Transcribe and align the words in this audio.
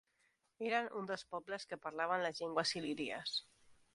Eren 0.69 0.87
un 1.01 1.09
dels 1.11 1.25
pobles 1.33 1.69
que 1.73 1.79
parlaven 1.85 2.25
les 2.27 2.41
llengües 2.41 2.75
il·líries. 2.81 3.37